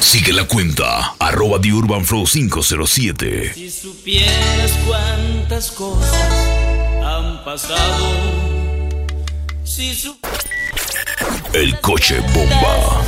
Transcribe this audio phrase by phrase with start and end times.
[0.00, 3.54] Sigue la cuenta, arroba The Urban Flow 507.
[3.54, 6.32] Si supieras cuántas cosas
[7.04, 8.06] han pasado.
[9.64, 10.16] Si su
[11.52, 13.02] El coche bomba.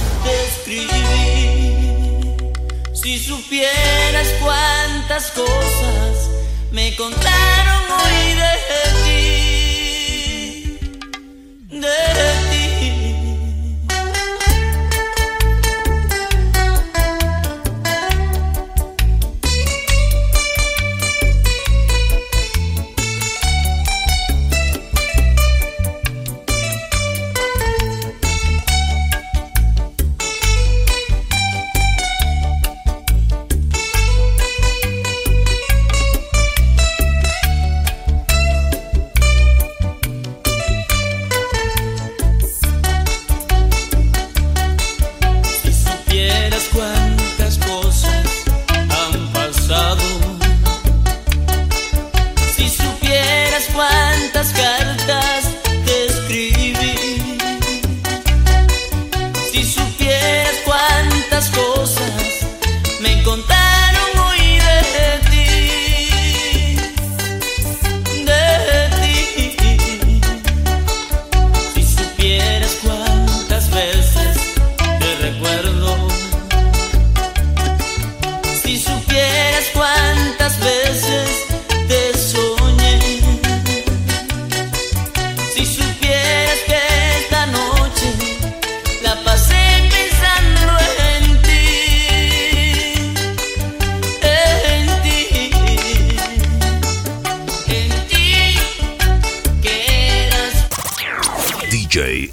[2.95, 6.29] Si supieras cuántas cosas
[6.73, 8.53] me contaron hoy de
[9.05, 10.79] ti.
[11.71, 12.38] De ti.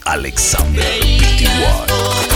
[0.05, 2.34] Alexander Pty.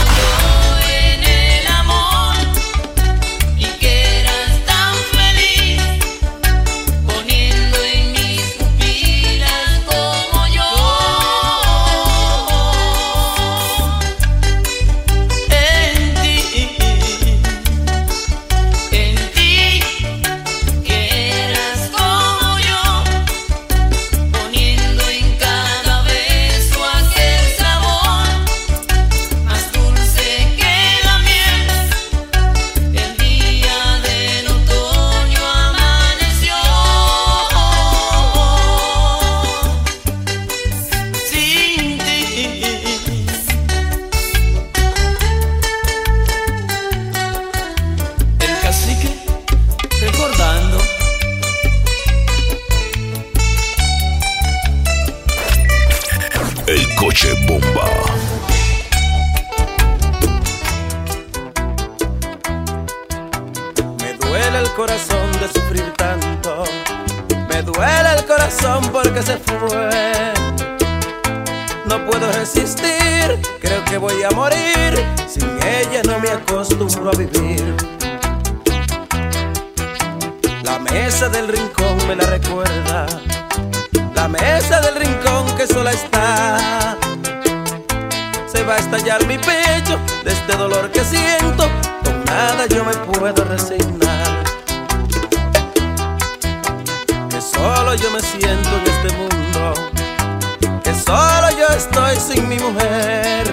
[102.34, 103.44] Sin mi mujer.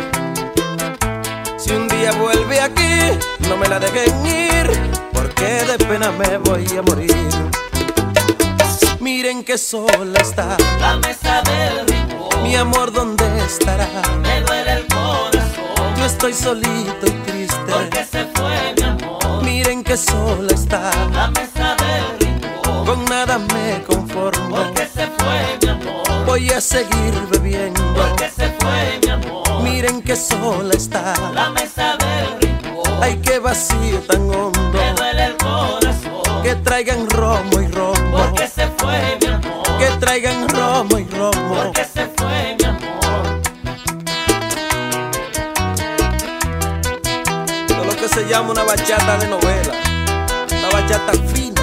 [1.56, 4.70] Si un día vuelve aquí, no me la dejen ir.
[5.12, 7.30] Porque de pena me voy a morir.
[9.00, 10.56] Miren que sola está.
[10.80, 13.88] La mesa del rincón Mi amor, ¿dónde estará?
[14.20, 17.56] me duele el corazón Yo estoy solito y triste.
[17.72, 19.42] porque se fue mi amor.
[19.44, 20.90] Miren que sola está.
[21.12, 22.25] La mesa del rincón
[22.86, 24.56] Con nada me conformo.
[24.56, 26.24] porque se fue mi amor.
[26.24, 27.82] Voy a seguir bebiendo.
[27.94, 29.62] Porque se fue mi amor.
[29.62, 31.14] Miren que sola está.
[31.34, 34.60] La mesa del rincón Ay, qué vacío tan hondo.
[34.72, 36.42] me duele el corazón.
[36.42, 38.18] Que traigan romo y romo.
[38.18, 39.78] Porque se fue mi amor.
[39.78, 41.54] Que traigan romo y romo.
[41.64, 43.40] Porque se fue mi amor.
[47.68, 49.74] Esto es lo que se llama una bachata de novela.
[50.58, 51.62] Una bachata fina.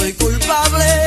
[0.00, 0.99] soy culpable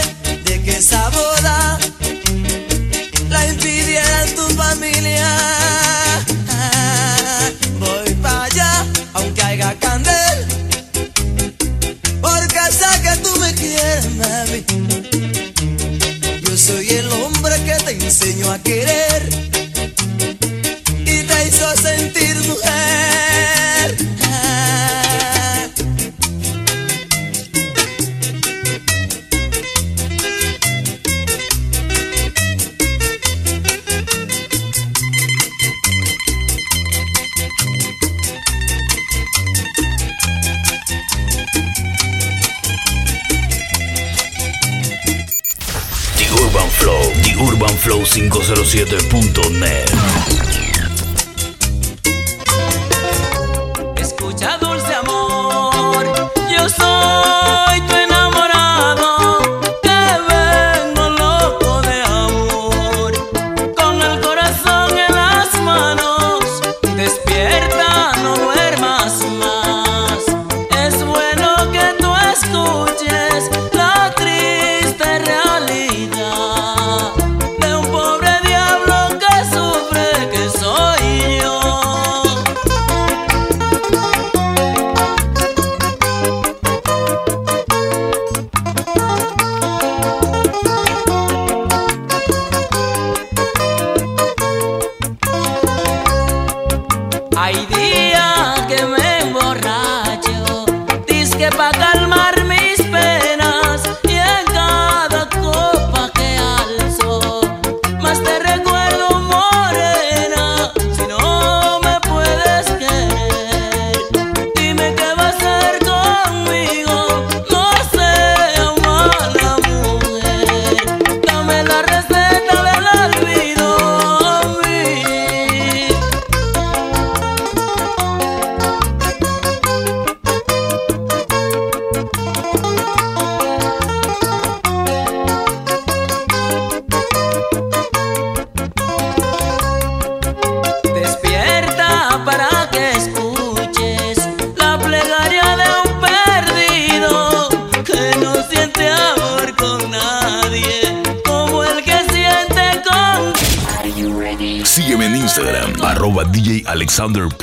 [157.03, 157.42] DJ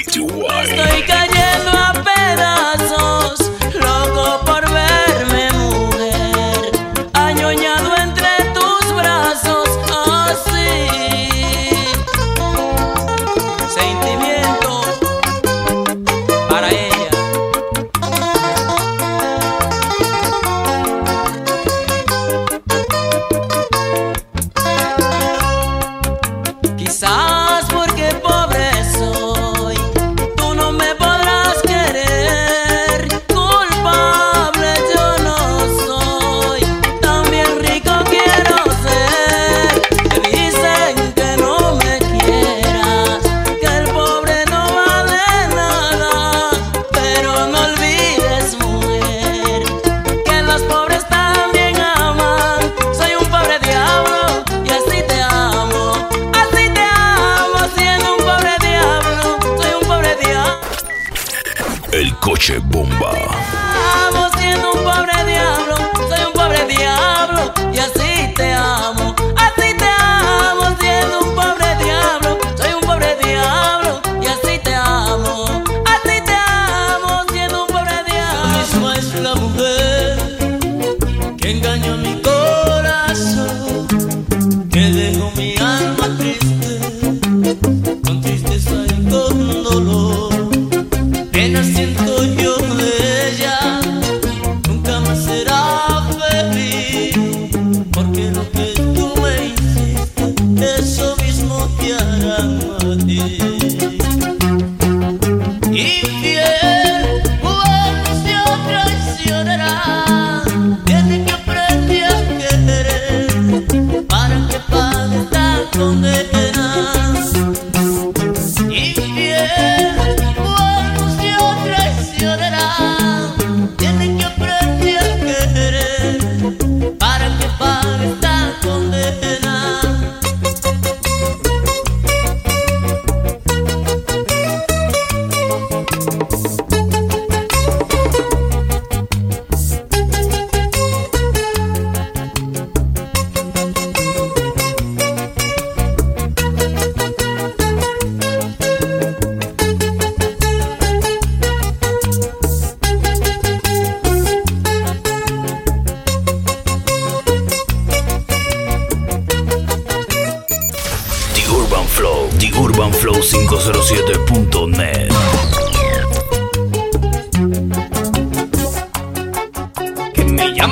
[62.70, 63.39] Bomba.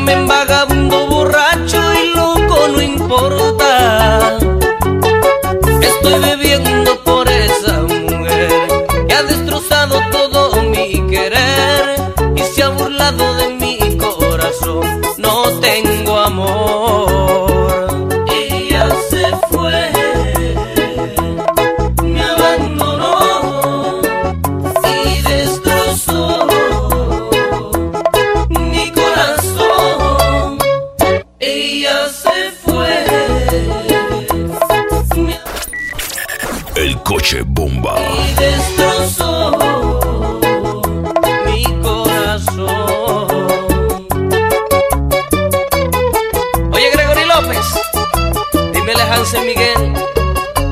[0.08, 0.77] மெம்பகம்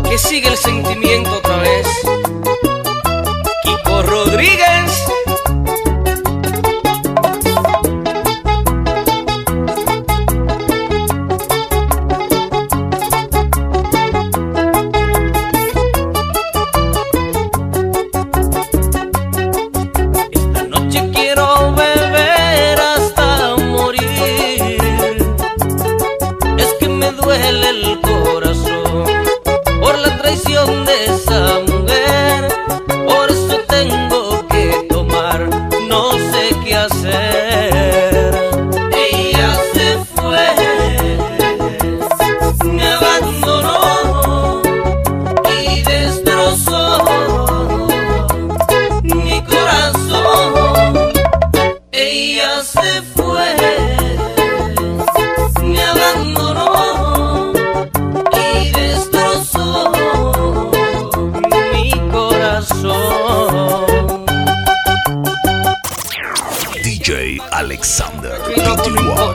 [0.08, 1.86] que sigue el sentimiento otra vez.
[3.62, 5.25] Kiko Rodríguez.
[68.86, 69.34] antigua.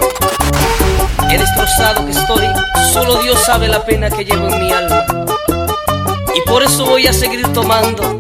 [1.29, 2.47] Qué destrozado que estoy,
[2.91, 5.05] solo Dios sabe la pena que llevo en mi alma.
[6.35, 8.17] Y por eso voy a seguir tomando,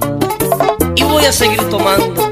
[0.95, 2.30] y voy a seguir tomando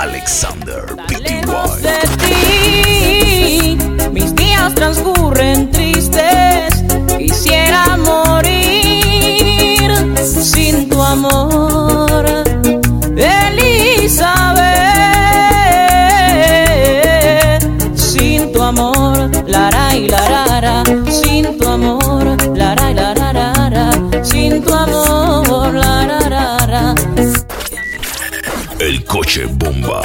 [0.00, 1.42] Alexander Pty.
[4.10, 5.70] Mis días transcurren
[29.30, 30.02] DJ Bomba.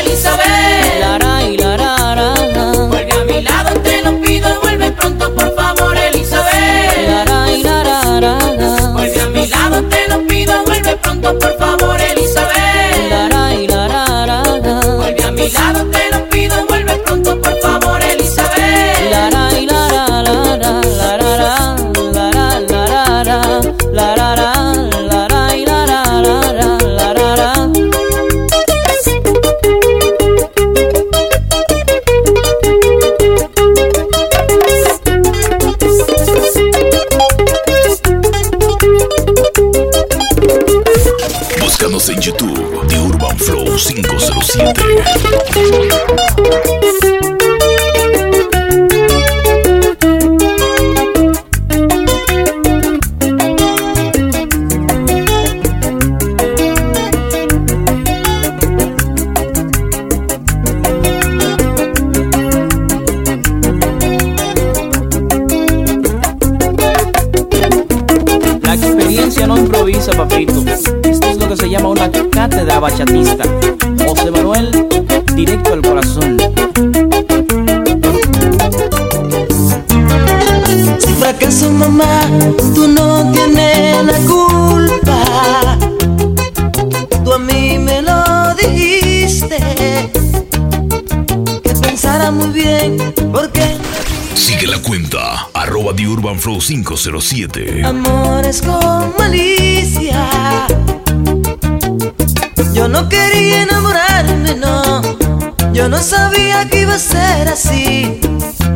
[0.00, 0.98] Elizabeth.
[0.98, 2.34] Lara y Lara.
[2.88, 4.60] Vuelve a mi lado, te lo pido.
[4.60, 7.08] Vuelve pronto, por favor, Elizabeth.
[7.08, 8.00] Lara y Lara.
[8.94, 10.64] Vuelve a mi lado, te lo pido.
[10.64, 11.97] Vuelve pronto, por favor.
[82.88, 85.78] no tienes la culpa.
[87.24, 89.58] Tú a mí me lo dijiste.
[91.62, 93.76] Que pensara muy bien, porque.
[94.34, 97.82] Sigue la cuenta, arroba The Urban Flow 507.
[97.84, 100.28] Amores con malicia.
[102.72, 105.02] Yo no quería enamorarme, no.
[105.72, 108.20] Yo no sabía que iba a ser así.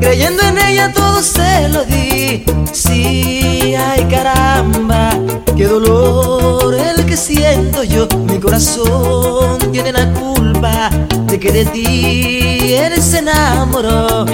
[0.03, 2.45] Creyendo en ella todo se lo di.
[2.73, 5.11] Sí, ay caramba,
[5.57, 8.09] qué dolor el que siento yo.
[8.27, 10.91] Mi corazón tiene la culpa
[11.27, 14.27] de que de ti él se enamoró.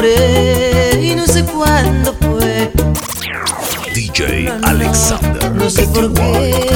[0.00, 2.72] y no sé cuándo fue.
[3.94, 5.52] DJ Alexander.
[5.52, 6.71] No sé por qué.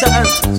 [0.00, 0.49] Jesus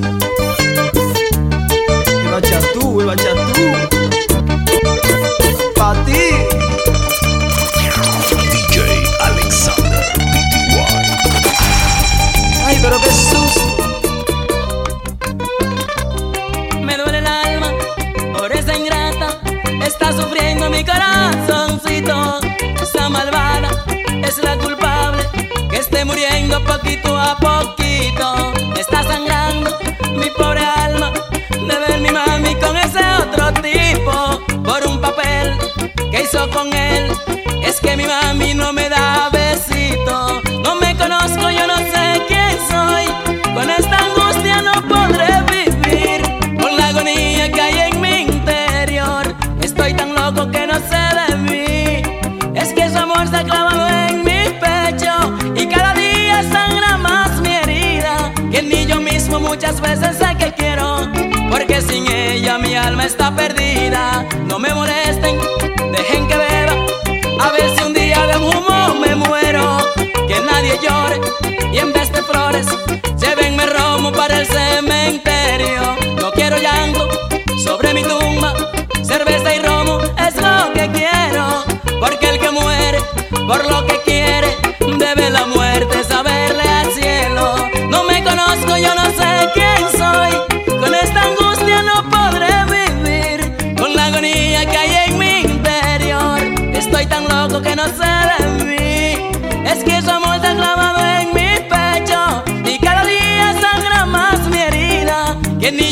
[63.12, 64.26] está perdida.
[64.47, 65.38] No me molesten,
[65.91, 66.31] dejen que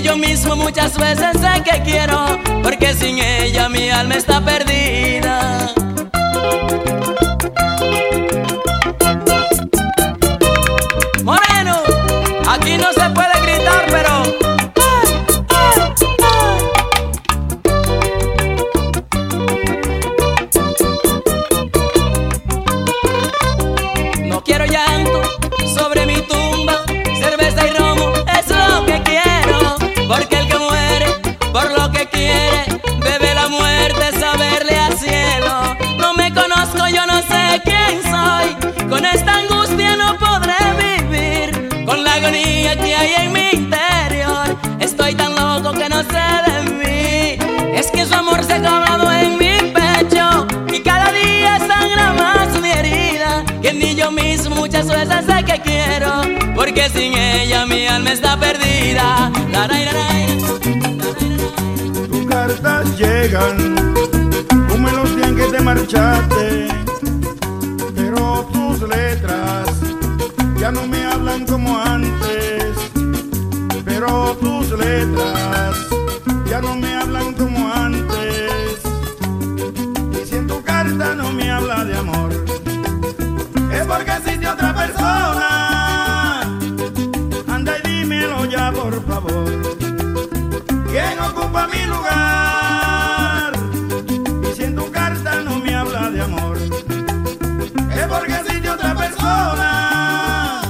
[0.10, 2.26] yo mismo muchas veces sé que quiero,
[2.64, 5.69] porque sin ella mi alma está perdida.
[54.48, 56.22] Muchas veces sé que quiero,
[56.56, 59.32] porque sin ella mi alma está perdida.
[62.10, 63.76] Tus cartas llegan
[64.70, 66.68] como en los días que te marchaste,
[67.96, 69.68] pero tus letras
[70.60, 72.60] ya no me hablan como antes
[74.00, 75.76] pero tus letras
[76.50, 76.99] ya no me hablan
[84.00, 86.42] porque existe otra persona.
[87.48, 89.52] Anda y dímelo ya, por favor.
[90.90, 93.52] ¿Quién ocupa mi lugar?
[94.50, 100.62] Y si en tu carta no me habla de amor, es porque existe otra persona.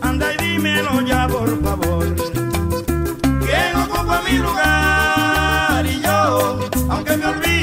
[0.00, 1.84] Anda y dímelo ya, por favor
[4.30, 7.53] mi lugar y yo, aunque me olvides,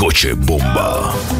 [0.00, 1.39] coche bomba.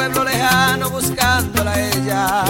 [0.00, 2.44] pueblo lejano buscándola a ella.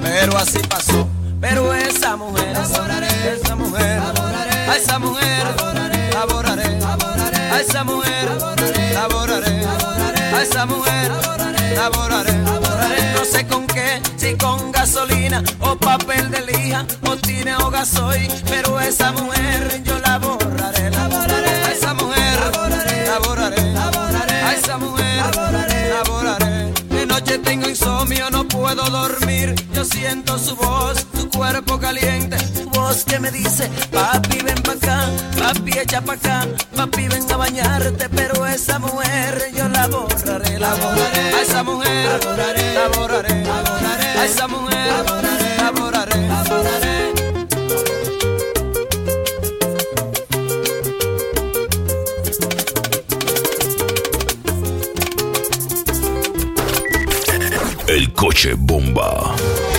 [0.00, 1.06] Pero así pasó,
[1.40, 4.00] pero esa mujer, esa mujer,
[4.68, 5.44] a esa mujer,
[6.12, 6.80] laboraré,
[7.52, 8.28] a esa mujer,
[8.94, 9.64] laboraré,
[10.34, 11.12] a esa mujer,
[11.76, 12.36] laboraré,
[13.14, 18.28] no sé con qué, si con gasolina o papel de lija o tiene o gasoil,
[18.48, 20.47] pero esa mujer yo la borraré,
[28.68, 29.54] puedo dormir.
[29.72, 34.72] Yo siento su voz, su cuerpo caliente, su voz que me dice, papi ven pa'
[34.72, 40.58] acá, papi echa pa' acá, papi ven a bañarte, pero esa mujer yo la borraré,
[40.58, 43.44] la borraré, a esa mujer, la borraré,
[44.18, 46.48] a esa mujer, la borraré, la borraré.
[46.48, 46.87] El coche
[58.56, 59.36] bomba.
[59.74, 59.77] A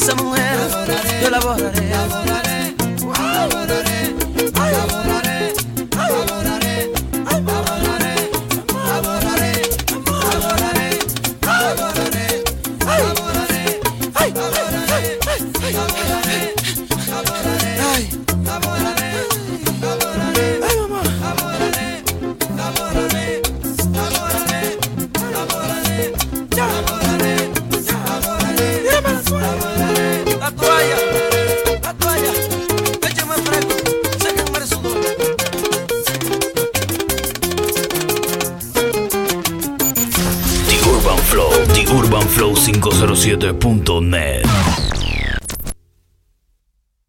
[0.00, 0.58] esa mujer.
[1.22, 2.39] Yo la borraré,